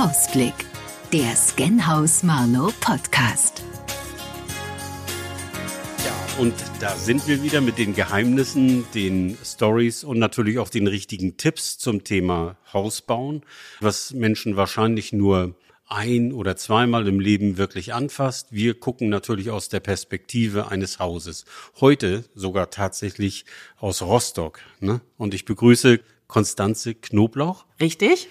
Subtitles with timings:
[0.00, 0.54] Hausblick,
[1.12, 3.62] der Scanhaus Marlow Podcast.
[6.02, 10.86] Ja, und da sind wir wieder mit den Geheimnissen, den Stories und natürlich auch den
[10.86, 13.42] richtigen Tipps zum Thema Hausbauen,
[13.80, 15.54] was Menschen wahrscheinlich nur
[15.86, 18.52] ein oder zweimal im Leben wirklich anfasst.
[18.52, 21.44] Wir gucken natürlich aus der Perspektive eines Hauses.
[21.78, 23.44] Heute sogar tatsächlich
[23.76, 24.60] aus Rostock.
[24.80, 25.02] Ne?
[25.18, 27.66] Und ich begrüße Konstanze Knoblauch.
[27.78, 28.28] Richtig.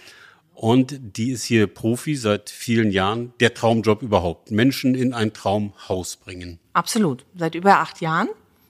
[0.61, 3.31] Und die ist hier Profi seit vielen Jahren.
[3.39, 4.51] Der Traumjob überhaupt.
[4.51, 6.59] Menschen in ein Traumhaus bringen.
[6.73, 7.25] Absolut.
[7.33, 8.27] Seit über acht Jahren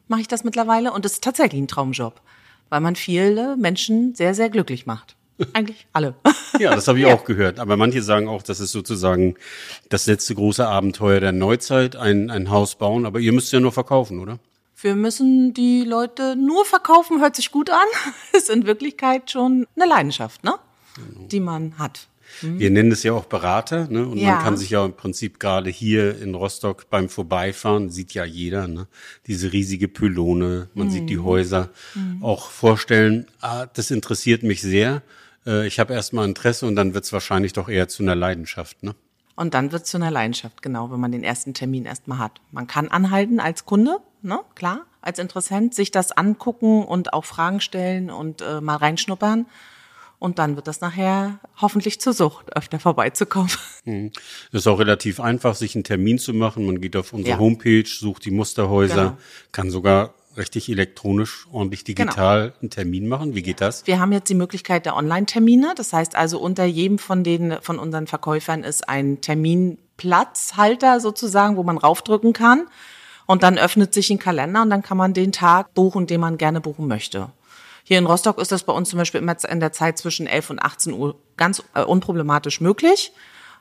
[0.08, 2.22] mache ich das mittlerweile und es ist tatsächlich ein Traumjob,
[2.70, 5.16] weil man viele Menschen sehr, sehr glücklich macht.
[5.54, 6.14] Eigentlich alle.
[6.60, 7.14] Ja, das habe ich ja.
[7.16, 7.60] auch gehört.
[7.60, 9.34] Aber manche sagen auch, das ist sozusagen
[9.90, 13.08] das letzte große Abenteuer der Neuzeit, ein, ein Haus bauen.
[13.08, 14.38] Aber ihr müsst ja nur verkaufen, oder?
[14.80, 17.88] Wir müssen die Leute nur verkaufen, hört sich gut an.
[18.34, 20.54] Ist in Wirklichkeit schon eine Leidenschaft, ne?
[20.96, 21.28] Genau.
[21.28, 22.08] Die man hat.
[22.42, 22.60] Hm.
[22.60, 24.08] Wir nennen es ja auch Berater, ne?
[24.08, 24.36] Und ja.
[24.36, 28.68] man kann sich ja im Prinzip gerade hier in Rostock beim Vorbeifahren, sieht ja jeder,
[28.68, 28.88] ne?
[29.26, 30.94] Diese riesige Pylone, man hm.
[30.94, 32.24] sieht die Häuser, hm.
[32.24, 35.02] auch vorstellen, ah, das interessiert mich sehr
[35.46, 38.84] äh, ich habe erstmal Interesse und dann wird es wahrscheinlich doch eher zu einer Leidenschaft,
[38.84, 38.96] ne?
[39.36, 42.42] Und dann wird es zu einer Leidenschaft, genau, wenn man den ersten Termin erstmal hat.
[42.52, 47.62] Man kann anhalten als Kunde, ne, klar, als Interessent, sich das angucken und auch Fragen
[47.62, 49.46] stellen und äh, mal reinschnuppern.
[50.20, 53.52] Und dann wird das nachher hoffentlich zur Sucht, öfter vorbeizukommen.
[53.86, 54.12] Mhm.
[54.52, 56.66] ist auch relativ einfach, sich einen Termin zu machen.
[56.66, 57.40] Man geht auf unsere ja.
[57.40, 59.18] Homepage, sucht die Musterhäuser, genau.
[59.54, 62.60] kann sogar richtig elektronisch, ordentlich digital genau.
[62.62, 63.36] einen Termin machen?
[63.36, 63.88] Wie geht das?
[63.88, 65.74] Wir haben jetzt die Möglichkeit der Online-Termine.
[65.76, 71.64] Das heißt also, unter jedem von den, von unseren Verkäufern ist ein Terminplatzhalter sozusagen, wo
[71.64, 72.68] man raufdrücken kann.
[73.26, 76.38] Und dann öffnet sich ein Kalender und dann kann man den Tag buchen, den man
[76.38, 77.30] gerne buchen möchte.
[77.90, 80.52] Hier in Rostock ist das bei uns zum Beispiel immer in der Zeit zwischen 11
[80.52, 83.12] und 18 Uhr ganz äh, unproblematisch möglich.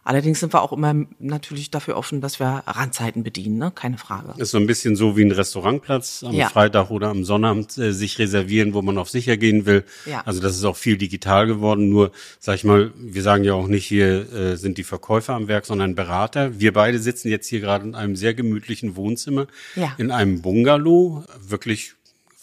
[0.05, 3.73] Allerdings sind wir auch immer natürlich dafür offen, dass wir Randzeiten bedienen, ne?
[3.75, 4.35] keine Frage.
[4.37, 6.51] Ist so ein bisschen so wie ein Restaurantplatz am ja.
[6.51, 9.85] Freitag oder am Sonnabend äh, sich reservieren, wo man auf sicher gehen will.
[10.05, 10.21] Ja.
[10.27, 11.89] Also das ist auch viel digital geworden.
[11.89, 15.49] Nur, sag ich mal, wir sagen ja auch nicht, hier äh, sind die Verkäufer am
[15.49, 16.61] Werk, sondern Berater.
[16.61, 19.95] Wir beide sitzen jetzt hier gerade in einem sehr gemütlichen Wohnzimmer, ja.
[19.97, 21.95] in einem Bungalow, wirklich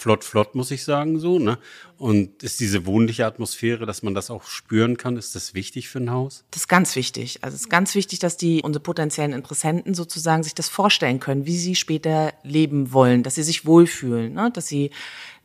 [0.06, 1.58] flott, flott, muss ich sagen, so, ne?
[1.98, 5.98] Und ist diese wohnliche Atmosphäre, dass man das auch spüren kann, ist das wichtig für
[5.98, 6.44] ein Haus?
[6.52, 7.40] Das ist ganz wichtig.
[7.42, 11.48] Also es ist ganz wichtig, dass die, unsere potenziellen Interessenten sozusagen sich das vorstellen können,
[11.48, 14.52] wie sie später leben wollen, dass sie sich wohlfühlen, ne?
[14.52, 14.92] dass sie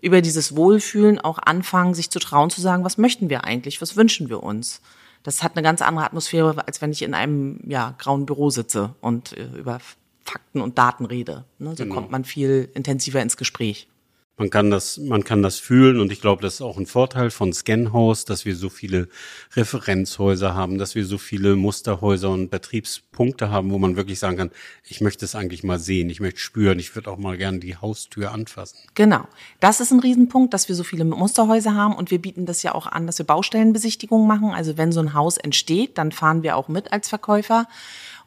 [0.02, 3.96] über dieses Wohlfühlen auch anfangen, sich zu trauen, zu sagen, was möchten wir eigentlich, was
[3.96, 4.82] wünschen wir uns?
[5.22, 8.94] Das hat eine ganz andere Atmosphäre, als wenn ich in einem ja, grauen Büro sitze
[9.00, 9.80] und äh, über
[10.22, 11.46] Fakten und Daten rede.
[11.58, 11.70] Ne?
[11.70, 11.94] So genau.
[11.94, 13.88] kommt man viel intensiver ins Gespräch.
[14.36, 17.30] Man kann das, man kann das fühlen und ich glaube, das ist auch ein Vorteil
[17.30, 19.08] von Scanhouse, dass wir so viele
[19.54, 24.50] Referenzhäuser haben, dass wir so viele Musterhäuser und Betriebspunkte haben, wo man wirklich sagen kann,
[24.82, 27.76] ich möchte es eigentlich mal sehen, ich möchte spüren, ich würde auch mal gerne die
[27.76, 28.78] Haustür anfassen.
[28.94, 29.28] Genau.
[29.60, 32.74] Das ist ein Riesenpunkt, dass wir so viele Musterhäuser haben und wir bieten das ja
[32.74, 34.52] auch an, dass wir Baustellenbesichtigungen machen.
[34.52, 37.66] Also wenn so ein Haus entsteht, dann fahren wir auch mit als Verkäufer.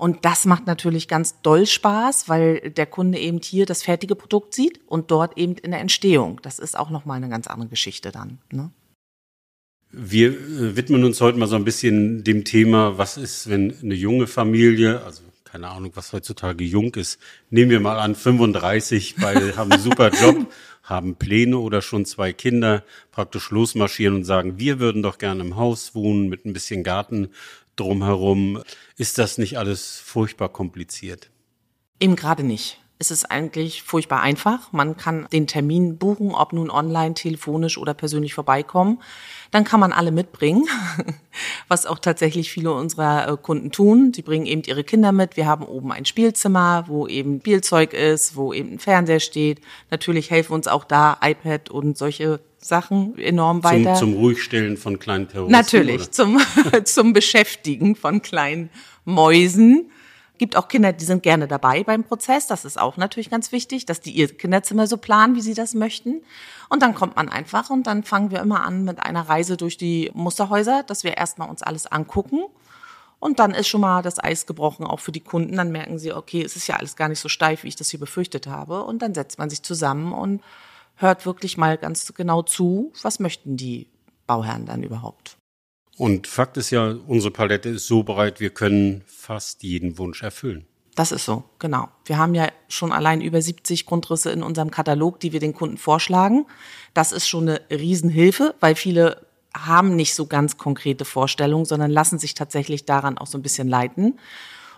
[0.04, 4.54] Und das macht natürlich ganz doll Spaß, weil der Kunde eben hier das fertige Produkt
[4.54, 6.42] sieht und dort eben in der Entstehung.
[6.42, 8.40] Das ist auch nochmal eine ganz andere Geschichte dann.
[8.52, 8.70] Ne?
[9.94, 13.94] Wir äh, widmen uns heute mal so ein bisschen dem Thema, was ist, wenn eine
[13.94, 17.18] junge Familie, also keine Ahnung, was heutzutage jung ist,
[17.50, 20.52] nehmen wir mal an, 35, beide haben einen super Job,
[20.84, 25.56] haben Pläne oder schon zwei Kinder, praktisch losmarschieren und sagen, wir würden doch gerne im
[25.56, 27.30] Haus wohnen mit ein bisschen Garten
[27.78, 28.62] drumherum.
[28.96, 31.32] Ist das nicht alles furchtbar kompliziert?
[32.00, 32.83] Eben gerade nicht.
[33.00, 34.72] Es ist eigentlich furchtbar einfach.
[34.72, 39.02] Man kann den Termin buchen, ob nun online, telefonisch oder persönlich vorbeikommen.
[39.52, 40.66] Dann kann man alle mitbringen,
[41.68, 44.14] was auch tatsächlich viele unserer äh, Kunden tun.
[44.16, 45.38] Sie bringen eben ihre Kinder mit.
[45.38, 49.62] Wir haben oben ein Spielzimmer, wo eben Spielzeug ist, wo eben ein Fernseher steht.
[49.92, 53.96] Natürlich helfen uns auch da iPad und solche Sachen enorm weiter.
[53.96, 55.52] Zum, zum Ruhigstellen von kleinen Terroristen?
[55.52, 56.40] Natürlich, zum,
[56.86, 58.70] zum Beschäftigen von kleinen
[59.06, 59.90] Mäusen.
[60.40, 62.48] Gibt auch Kinder, die sind gerne dabei beim Prozess.
[62.48, 65.76] Das ist auch natürlich ganz wichtig, dass die ihr Kinderzimmer so planen, wie sie das
[65.76, 66.24] möchten.
[66.70, 69.78] Und dann kommt man einfach und dann fangen wir immer an mit einer Reise durch
[69.78, 72.44] die Musterhäuser, dass wir erstmal uns alles angucken.
[73.20, 75.56] Und dann ist schon mal das Eis gebrochen, auch für die Kunden.
[75.56, 77.90] Dann merken sie, okay, es ist ja alles gar nicht so steif, wie ich das
[77.90, 78.84] hier befürchtet habe.
[78.84, 80.42] Und dann setzt man sich zusammen und
[80.96, 83.88] hört wirklich mal ganz genau zu, was möchten die
[84.28, 85.38] Bauherren dann überhaupt.
[85.98, 90.66] Und Fakt ist ja, unsere Palette ist so breit, wir können fast jeden Wunsch erfüllen.
[90.96, 91.88] Das ist so, genau.
[92.06, 95.78] Wir haben ja schon allein über 70 Grundrisse in unserem Katalog, die wir den Kunden
[95.78, 96.46] vorschlagen.
[96.94, 99.26] Das ist schon eine Riesenhilfe, weil viele
[99.56, 103.68] haben nicht so ganz konkrete Vorstellungen, sondern lassen sich tatsächlich daran auch so ein bisschen
[103.68, 104.20] leiten.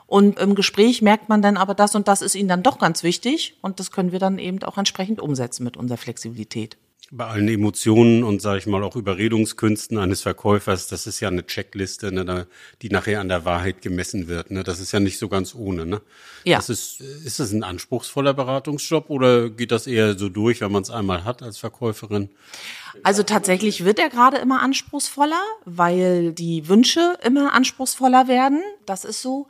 [0.08, 3.02] Und im Gespräch merkt man dann aber das und das ist ihnen dann doch ganz
[3.04, 6.78] wichtig und das können wir dann eben auch entsprechend umsetzen mit unserer Flexibilität.
[7.12, 11.46] Bei allen Emotionen und sage ich mal auch Überredungskünsten eines Verkäufers, das ist ja eine
[11.46, 12.48] Checkliste, ne,
[12.82, 14.50] die nachher an der Wahrheit gemessen wird.
[14.50, 14.64] Ne?
[14.64, 15.86] Das ist ja nicht so ganz ohne.
[15.86, 16.02] Ne?
[16.46, 16.58] Ja.
[16.58, 20.82] Das ist, ist das ein anspruchsvoller Beratungsjob oder geht das eher so durch, wenn man
[20.82, 22.30] es einmal hat als Verkäuferin?
[23.04, 28.62] Also tatsächlich wird er gerade immer anspruchsvoller, weil die Wünsche immer anspruchsvoller werden.
[28.86, 29.48] Das ist so.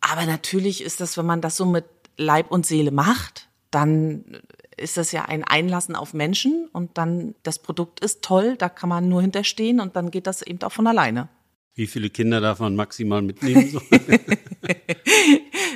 [0.00, 1.84] Aber natürlich ist das, wenn man das so mit
[2.16, 4.40] Leib und Seele macht, dann
[4.80, 8.88] ist das ja ein Einlassen auf Menschen und dann das Produkt ist toll, da kann
[8.88, 11.28] man nur hinterstehen und dann geht das eben auch von alleine.
[11.74, 13.80] Wie viele Kinder darf man maximal mitnehmen?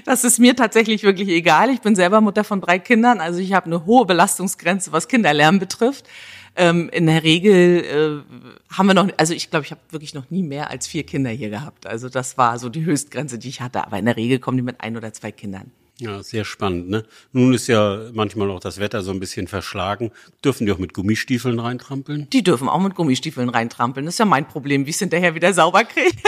[0.04, 1.70] das ist mir tatsächlich wirklich egal.
[1.70, 5.58] Ich bin selber Mutter von drei Kindern, also ich habe eine hohe Belastungsgrenze, was Kinderlärm
[5.58, 6.08] betrifft.
[6.56, 10.30] Ähm, in der Regel äh, haben wir noch, also ich glaube, ich habe wirklich noch
[10.30, 11.86] nie mehr als vier Kinder hier gehabt.
[11.86, 13.84] Also das war so die Höchstgrenze, die ich hatte.
[13.84, 15.72] Aber in der Regel kommen die mit ein oder zwei Kindern.
[16.00, 16.88] Ja, sehr spannend.
[16.88, 17.04] Ne?
[17.32, 20.10] Nun ist ja manchmal auch das Wetter so ein bisschen verschlagen.
[20.44, 22.28] Dürfen die auch mit Gummistiefeln reintrampeln?
[22.30, 24.06] Die dürfen auch mit Gummistiefeln reintrampeln.
[24.06, 26.16] Das ist ja mein Problem, wie ich es hinterher wieder sauber kriege.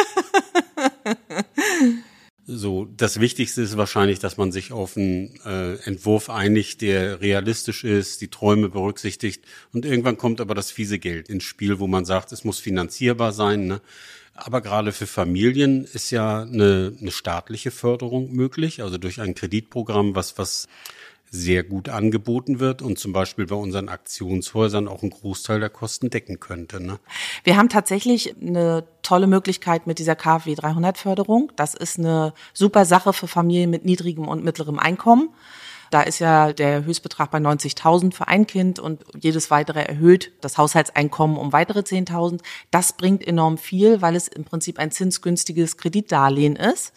[2.49, 7.83] So, das Wichtigste ist wahrscheinlich, dass man sich auf einen äh, Entwurf einigt, der realistisch
[7.83, 9.45] ist, die Träume berücksichtigt.
[9.73, 13.33] Und irgendwann kommt aber das fiese Geld ins Spiel, wo man sagt, es muss finanzierbar
[13.33, 13.67] sein.
[13.67, 13.81] Ne?
[14.37, 20.15] Aber gerade für Familien ist ja eine, eine staatliche Förderung möglich, also durch ein Kreditprogramm,
[20.15, 20.69] was, was
[21.31, 26.11] sehr gut angeboten wird und zum Beispiel bei unseren Aktionshäusern auch einen Großteil der Kosten
[26.11, 26.81] decken könnte.
[26.81, 26.99] Ne?
[27.45, 31.53] Wir haben tatsächlich eine tolle Möglichkeit mit dieser KfW 300 Förderung.
[31.57, 35.31] Das ist eine super Sache für Familien mit niedrigem und mittlerem Einkommen.
[35.91, 40.59] Da ist ja der Höchstbetrag bei 90.000 für ein Kind und jedes weitere erhöht das
[40.59, 42.41] Haushaltseinkommen um weitere 10.000.
[42.71, 46.93] Das bringt enorm viel, weil es im Prinzip ein zinsgünstiges Kreditdarlehen ist,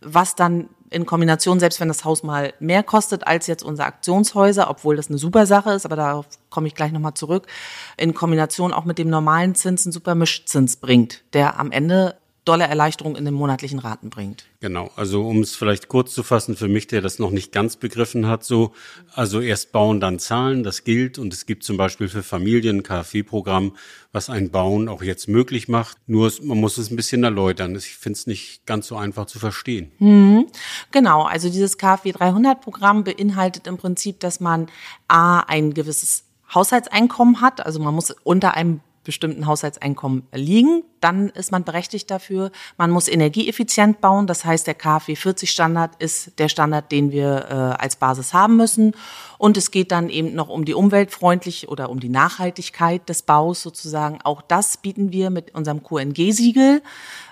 [0.00, 4.70] was dann in Kombination, selbst wenn das Haus mal mehr kostet als jetzt unsere Aktionshäuser,
[4.70, 7.48] obwohl das eine super Sache ist, aber darauf komme ich gleich nochmal zurück,
[7.96, 12.64] in Kombination auch mit dem normalen Zins einen super Mischzins bringt, der am Ende dolle
[12.64, 14.44] Erleichterung in den monatlichen Raten bringt.
[14.60, 17.76] Genau, also um es vielleicht kurz zu fassen, für mich, der das noch nicht ganz
[17.76, 18.72] begriffen hat, so,
[19.14, 22.82] also erst bauen, dann zahlen, das gilt und es gibt zum Beispiel für Familien ein
[22.82, 23.76] KfW-Programm,
[24.12, 27.74] was ein Bauen auch jetzt möglich macht, nur man muss es ein bisschen erläutern.
[27.76, 29.92] Ich finde es nicht ganz so einfach zu verstehen.
[29.98, 30.46] Mhm.
[30.92, 34.68] Genau, also dieses KfW 300-Programm beinhaltet im Prinzip, dass man
[35.08, 36.24] A, ein gewisses
[36.54, 42.50] Haushaltseinkommen hat, also man muss unter einem bestimmten Haushaltseinkommen liegen, dann ist man berechtigt dafür.
[42.78, 47.46] Man muss energieeffizient bauen, das heißt, der KfW 40 Standard ist der Standard, den wir
[47.48, 48.92] äh, als Basis haben müssen.
[49.38, 53.62] Und es geht dann eben noch um die umweltfreundlich oder um die Nachhaltigkeit des Baus
[53.62, 54.18] sozusagen.
[54.24, 56.82] Auch das bieten wir mit unserem QNG-Siegel.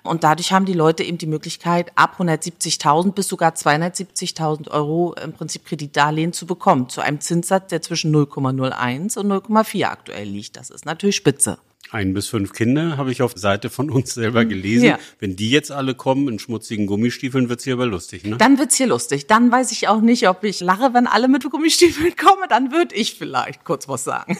[0.03, 5.33] Und dadurch haben die Leute eben die Möglichkeit, ab 170.000 bis sogar 270.000 Euro im
[5.33, 10.57] Prinzip Kreditdarlehen zu bekommen, zu einem Zinssatz, der zwischen 0,01 und 0,4 aktuell liegt.
[10.57, 11.59] Das ist natürlich spitze
[11.91, 14.87] ein bis fünf Kinder, habe ich auf der Seite von uns selber gelesen.
[14.87, 14.99] Ja.
[15.19, 18.37] Wenn die jetzt alle kommen in schmutzigen Gummistiefeln, wird's hier aber lustig, ne?
[18.39, 19.27] Dann wird's hier lustig.
[19.27, 22.45] Dann weiß ich auch nicht, ob ich lache, wenn alle mit Gummistiefeln kommen.
[22.49, 24.39] Dann würde ich vielleicht kurz was sagen.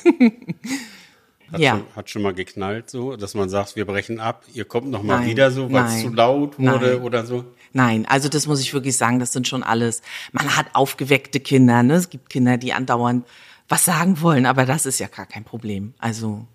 [1.53, 1.73] Hat, ja.
[1.73, 5.03] schon, hat schon mal geknallt, so, dass man sagt, wir brechen ab, ihr kommt noch
[5.03, 7.03] mal nein, wieder so, weil es zu laut wurde nein.
[7.03, 7.45] oder so?
[7.75, 10.01] Nein, also das muss ich wirklich sagen, das sind schon alles.
[10.33, 11.95] Man hat aufgeweckte Kinder, ne?
[11.95, 13.27] Es gibt Kinder, die andauernd
[13.69, 15.93] was sagen wollen, aber das ist ja gar kein Problem.
[15.99, 16.47] Also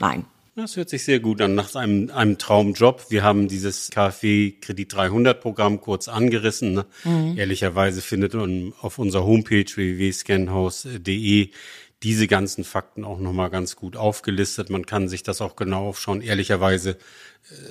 [0.00, 0.24] Nein.
[0.56, 3.06] Das hört sich sehr gut an, nach einem, einem Traumjob.
[3.10, 6.72] Wir haben dieses KfW Kredit 300 Programm kurz angerissen.
[6.72, 6.86] Ne?
[7.04, 7.38] Mhm.
[7.38, 11.50] Ehrlicherweise findet man auf unserer Homepage www.scanhaus.de
[12.02, 14.68] diese ganzen Fakten auch nochmal ganz gut aufgelistet.
[14.68, 16.22] Man kann sich das auch genau aufschauen.
[16.22, 16.96] Ehrlicherweise äh,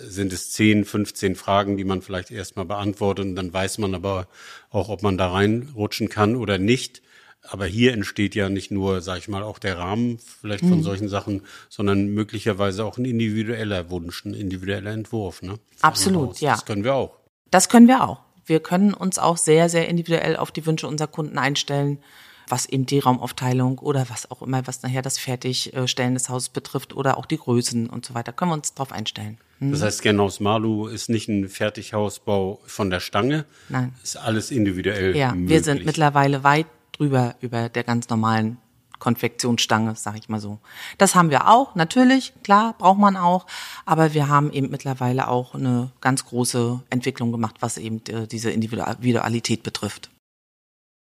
[0.07, 4.27] sind es 10, 15 Fragen, die man vielleicht erstmal beantwortet und dann weiß man aber
[4.69, 7.01] auch, ob man da reinrutschen kann oder nicht.
[7.49, 10.83] Aber hier entsteht ja nicht nur, sag ich mal, auch der Rahmen vielleicht von mhm.
[10.83, 15.41] solchen Sachen, sondern möglicherweise auch ein individueller Wunsch, ein individueller Entwurf.
[15.41, 15.59] Ne?
[15.81, 16.51] Absolut, ja.
[16.51, 17.17] Das können wir auch.
[17.51, 18.19] Das können wir auch.
[18.45, 21.99] Wir können uns auch sehr, sehr individuell auf die Wünsche unserer Kunden einstellen,
[22.47, 26.95] was eben die Raumaufteilung oder was auch immer, was nachher das Fertigstellen des Hauses betrifft
[26.95, 28.31] oder auch die Größen und so weiter.
[28.31, 29.37] Können wir uns darauf einstellen.
[29.59, 29.71] Hm.
[29.71, 33.45] Das heißt, Genhaus Malu ist nicht ein Fertighausbau von der Stange.
[33.69, 33.93] Nein.
[34.01, 35.15] Ist alles individuell.
[35.15, 35.49] Ja, möglich.
[35.49, 38.57] wir sind mittlerweile weit drüber über der ganz normalen
[38.99, 40.59] Konfektionsstange, sag ich mal so.
[40.97, 43.45] Das haben wir auch, natürlich, klar, braucht man auch,
[43.85, 48.51] aber wir haben eben mittlerweile auch eine ganz große Entwicklung gemacht, was eben äh, diese
[48.51, 50.09] Individualität betrifft.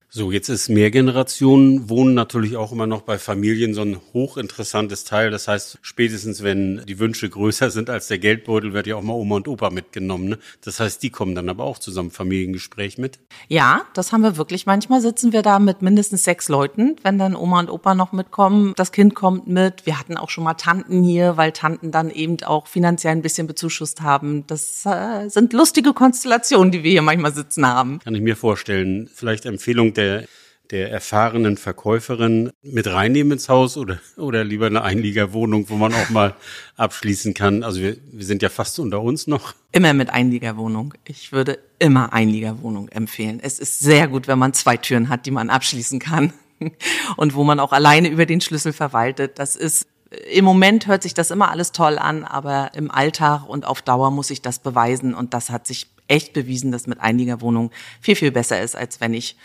[0.10, 5.32] So, jetzt ist Mehrgenerationen wohnen natürlich auch immer noch bei Familien so ein hochinteressantes Teil.
[5.32, 9.16] Das heißt, spätestens wenn die Wünsche größer sind als der Geldbeutel, wird ja auch mal
[9.16, 10.30] Oma und Opa mitgenommen.
[10.30, 10.40] Ne?
[10.64, 13.20] Das heißt, die kommen dann aber auch zusammen Familiengespräch mit.
[13.50, 14.66] Ja, das haben wir wirklich.
[14.66, 18.72] Manchmal sitzen wir da mit mindestens sechs Leuten, wenn dann Oma und Opa noch mitkommen.
[18.78, 19.86] Das Kind kommt mit.
[19.86, 23.46] Wir hatten auch schon mal Tanten hier, weil Tanten dann eben auch finanziell ein bisschen
[23.46, 24.48] bezuschusst haben.
[24.48, 28.00] Das äh, sind lustige Konstellationen, die wir hier manchmal sitzen haben.
[28.00, 29.10] Kann ich mir vorstellen.
[29.14, 30.26] Vielleicht Empfehlung der,
[30.72, 36.10] der erfahrenen Verkäuferin mit reinnehmen ins Haus oder, oder lieber eine Einliegerwohnung, wo man auch
[36.10, 36.36] mal
[36.76, 37.64] abschließen kann?
[37.64, 39.54] Also wir, wir sind ja fast unter uns noch.
[39.72, 40.94] Immer mit Einliegerwohnung.
[41.06, 43.40] Ich würde immer Einliegerwohnung empfehlen.
[43.42, 46.34] Es ist sehr gut, wenn man zwei Türen hat, die man abschließen kann
[47.18, 49.40] und wo man auch alleine über den Schlüssel verwaltet.
[49.40, 49.88] Das ist
[50.32, 54.10] im Moment hört sich das immer alles toll an, aber im Alltag und auf Dauer
[54.10, 58.32] muss ich das beweisen und das hat sich echt bewiesen, dass mit Einliegerwohnung viel, viel
[58.32, 59.36] besser ist, als wenn ich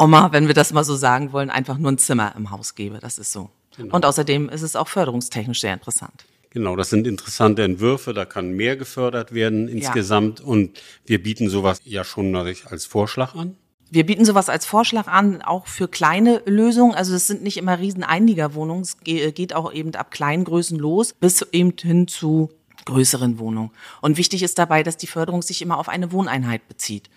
[0.00, 2.98] Oma, wenn wir das mal so sagen wollen, einfach nur ein Zimmer im Haus gebe.
[3.00, 3.50] Das ist so.
[3.76, 3.94] Genau.
[3.94, 6.24] Und außerdem ist es auch förderungstechnisch sehr interessant.
[6.50, 10.46] Genau, das sind interessante Entwürfe, da kann mehr gefördert werden insgesamt ja.
[10.46, 13.56] und wir bieten sowas ja schon als Vorschlag an.
[13.92, 16.94] Wir bieten sowas als Vorschlag an, auch für kleine Lösungen.
[16.94, 21.12] Also es sind nicht immer riesen Einliegerwohnungen, es geht auch eben ab kleinen Größen los
[21.12, 22.50] bis eben hin zu
[22.84, 23.70] größeren Wohnungen.
[24.00, 27.10] Und wichtig ist dabei, dass die Förderung sich immer auf eine Wohneinheit bezieht.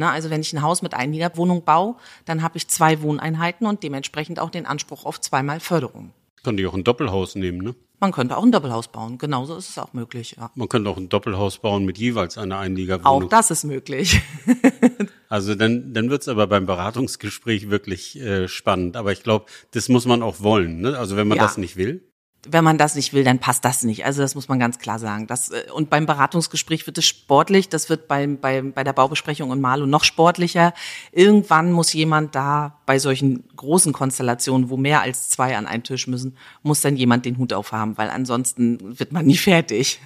[0.00, 3.82] Na, also wenn ich ein Haus mit Einliegerwohnung baue, dann habe ich zwei Wohneinheiten und
[3.82, 6.14] dementsprechend auch den Anspruch auf zweimal Förderung.
[6.42, 7.74] Kann die auch ein Doppelhaus nehmen, ne?
[8.00, 9.18] Man könnte auch ein Doppelhaus bauen.
[9.18, 10.50] Genauso ist es auch möglich, ja.
[10.54, 13.24] Man könnte auch ein Doppelhaus bauen mit jeweils einer Einliegerwohnung.
[13.24, 14.22] Auch das ist möglich.
[15.28, 18.96] also dann, dann wird's aber beim Beratungsgespräch wirklich äh, spannend.
[18.96, 20.80] Aber ich glaube, das muss man auch wollen.
[20.80, 20.96] Ne?
[20.96, 21.44] Also wenn man ja.
[21.44, 22.09] das nicht will
[22.48, 24.06] wenn man das nicht will, dann passt das nicht.
[24.06, 25.26] Also das muss man ganz klar sagen.
[25.26, 29.52] Das, äh, und beim Beratungsgespräch wird es sportlich, das wird beim, beim, bei der Baubesprechung
[29.52, 30.72] in Malo noch sportlicher.
[31.12, 36.06] Irgendwann muss jemand da bei solchen großen Konstellationen, wo mehr als zwei an einen Tisch
[36.06, 40.00] müssen, muss dann jemand den Hut aufhaben, weil ansonsten wird man nie fertig.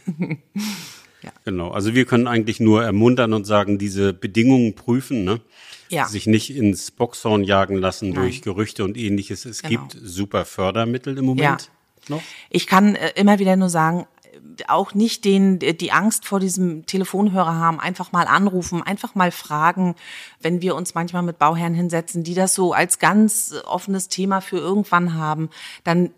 [1.23, 1.31] ja.
[1.45, 5.41] Genau, also wir können eigentlich nur ermuntern und sagen, diese Bedingungen prüfen, ne?
[5.91, 6.09] Ja.
[6.09, 8.23] sich nicht ins Boxhorn jagen lassen Nein.
[8.23, 9.45] durch Gerüchte und ähnliches.
[9.45, 9.83] Es genau.
[9.83, 11.63] gibt super Fördermittel im Moment.
[11.63, 11.75] Ja
[12.11, 12.23] noch?
[12.51, 14.07] Ich kann äh, immer wieder nur sagen,
[14.69, 19.95] auch nicht den, die Angst vor diesem Telefonhörer haben, einfach mal anrufen, einfach mal fragen,
[20.41, 24.59] wenn wir uns manchmal mit Bauherren hinsetzen, die das so als ganz offenes Thema für
[24.59, 25.51] irgendwann haben,
[25.83, 26.11] dann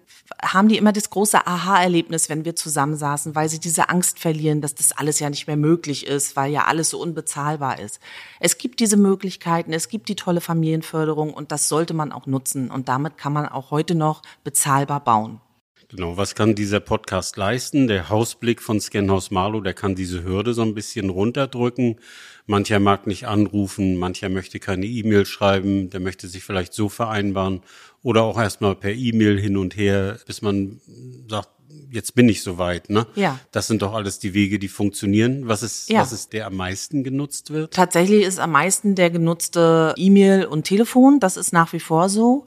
[0.43, 4.75] haben die immer das große Aha-Erlebnis, wenn wir zusammensaßen, weil sie diese Angst verlieren, dass
[4.75, 8.01] das alles ja nicht mehr möglich ist, weil ja alles so unbezahlbar ist.
[8.41, 12.71] Es gibt diese Möglichkeiten, es gibt die tolle Familienförderung und das sollte man auch nutzen
[12.71, 15.41] und damit kann man auch heute noch bezahlbar bauen.
[15.89, 17.87] Genau, was kann dieser Podcast leisten?
[17.87, 22.01] Der Hausblick von Scanhaus Marlow, der kann diese Hürde so ein bisschen runterdrücken.
[22.47, 27.61] Mancher mag nicht anrufen, mancher möchte keine E-Mail schreiben, der möchte sich vielleicht so vereinbaren
[28.03, 30.81] oder auch erstmal per E-Mail hin und her, bis man
[31.29, 31.51] sagt,
[31.91, 33.07] jetzt bin ich soweit, ne?
[33.15, 33.39] Ja.
[33.53, 35.47] Das sind doch alles die Wege, die funktionieren.
[35.47, 36.01] Was ist, ja.
[36.01, 37.75] was ist der am meisten genutzt wird?
[37.75, 41.21] Tatsächlich ist am meisten der genutzte E-Mail und Telefon.
[41.21, 42.47] Das ist nach wie vor so.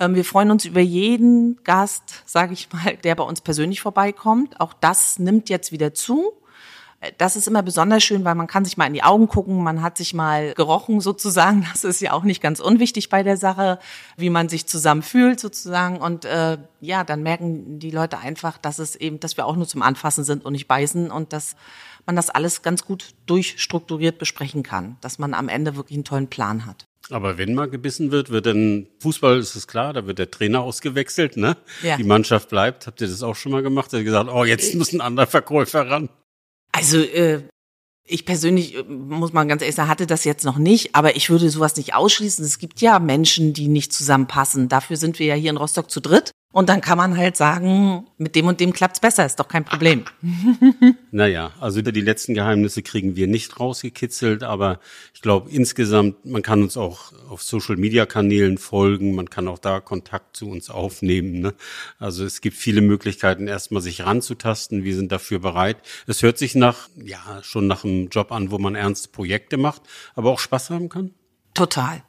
[0.00, 4.58] Ähm, wir freuen uns über jeden Gast, sage ich mal, der bei uns persönlich vorbeikommt.
[4.58, 6.32] Auch das nimmt jetzt wieder zu.
[7.00, 9.62] Äh, das ist immer besonders schön, weil man kann sich mal in die Augen gucken,
[9.62, 11.66] man hat sich mal gerochen sozusagen.
[11.72, 13.78] Das ist ja auch nicht ganz unwichtig bei der Sache,
[14.16, 15.98] wie man sich zusammen fühlt sozusagen.
[15.98, 19.68] Und äh, ja, dann merken die Leute einfach, dass es eben, dass wir auch nur
[19.68, 21.56] zum Anfassen sind und nicht beißen und dass
[22.06, 26.28] man das alles ganz gut durchstrukturiert besprechen kann, dass man am Ende wirklich einen tollen
[26.28, 26.89] Plan hat.
[27.12, 30.60] Aber wenn mal gebissen wird, wird dann Fußball, ist es klar, da wird der Trainer
[30.60, 31.56] ausgewechselt, ne?
[31.82, 31.96] Ja.
[31.96, 32.86] Die Mannschaft bleibt.
[32.86, 33.86] Habt ihr das auch schon mal gemacht?
[33.86, 36.08] Habt ihr gesagt, oh, jetzt muss ein anderer Verkäufer ran?
[36.72, 37.42] Also, äh,
[38.04, 41.30] ich persönlich, äh, muss man ganz ehrlich sagen, hatte das jetzt noch nicht, aber ich
[41.30, 42.44] würde sowas nicht ausschließen.
[42.44, 44.68] Es gibt ja Menschen, die nicht zusammenpassen.
[44.68, 46.32] Dafür sind wir ja hier in Rostock zu dritt.
[46.52, 49.64] Und dann kann man halt sagen, mit dem und dem klappt's besser, ist doch kein
[49.64, 50.04] Problem.
[51.12, 54.80] naja, also die letzten Geheimnisse kriegen wir nicht rausgekitzelt, aber
[55.14, 60.36] ich glaube insgesamt, man kann uns auch auf Social-Media-Kanälen folgen, man kann auch da Kontakt
[60.36, 61.38] zu uns aufnehmen.
[61.38, 61.54] Ne?
[62.00, 65.76] Also es gibt viele Möglichkeiten, erstmal sich ranzutasten, wir sind dafür bereit.
[66.08, 69.82] Es hört sich nach, ja, schon nach einem Job an, wo man ernste Projekte macht,
[70.16, 71.14] aber auch Spaß haben kann.
[71.54, 72.02] Total.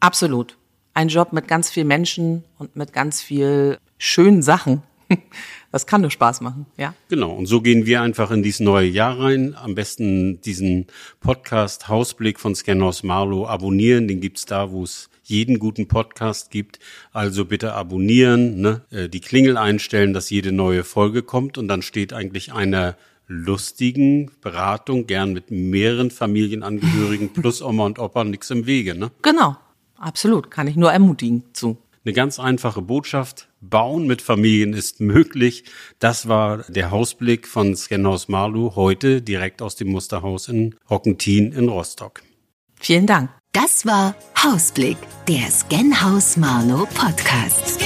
[0.00, 0.57] Absolut
[0.98, 4.82] ein Job mit ganz viel Menschen und mit ganz viel schönen Sachen.
[5.70, 6.94] Das kann nur Spaß machen, ja.
[7.10, 7.30] Genau.
[7.30, 9.54] Und so gehen wir einfach in dieses neue Jahr rein.
[9.54, 10.86] Am besten diesen
[11.20, 14.08] Podcast Hausblick von Scanhaus Marlow abonnieren.
[14.08, 16.78] Den gibt's da, wo es jeden guten Podcast gibt.
[17.12, 18.80] Also bitte abonnieren, ne?
[18.90, 21.58] Äh, die Klingel einstellen, dass jede neue Folge kommt.
[21.58, 28.24] Und dann steht eigentlich einer lustigen Beratung, gern mit mehreren Familienangehörigen plus Oma und Opa
[28.24, 29.10] nichts im Wege, ne?
[29.20, 29.58] Genau.
[29.98, 31.76] Absolut, kann ich nur ermutigen zu.
[32.04, 33.48] Eine ganz einfache Botschaft.
[33.60, 35.64] Bauen mit Familien ist möglich.
[35.98, 41.68] Das war der Hausblick von Scanhaus Marlow heute direkt aus dem Musterhaus in Rockentin in
[41.68, 42.22] Rostock.
[42.76, 43.30] Vielen Dank.
[43.52, 47.80] Das war Hausblick, der Scanhaus Marlow Podcast.